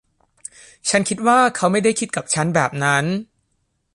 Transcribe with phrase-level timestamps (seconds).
[0.89, 3.05] ฉันคิดว่าเค้าไม่ได้คิดกับฉันแบบนั้น